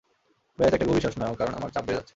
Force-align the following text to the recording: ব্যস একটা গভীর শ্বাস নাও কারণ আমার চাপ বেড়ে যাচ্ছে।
ব্যস 0.59 0.73
একটা 0.73 0.87
গভীর 0.87 1.03
শ্বাস 1.03 1.15
নাও 1.17 1.33
কারণ 1.35 1.53
আমার 1.53 1.69
চাপ 1.71 1.83
বেড়ে 1.85 1.97
যাচ্ছে। 1.97 2.09